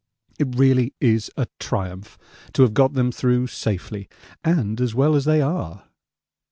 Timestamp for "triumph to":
1.59-2.63